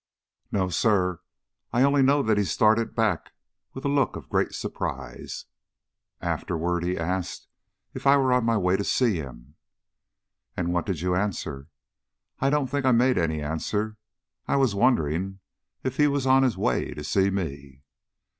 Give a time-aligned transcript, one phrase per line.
[0.51, 1.19] "No, sir.
[1.71, 3.33] I only know he started back
[3.75, 5.45] with a look of great surprise.
[6.19, 7.47] Afterward he asked
[7.93, 9.57] if I were on my way to see him."
[10.57, 11.67] "And what did you answer?"
[12.39, 13.97] "I don't think I made any answer.
[14.47, 15.39] I was wondering
[15.83, 17.83] if he was on his way to see me."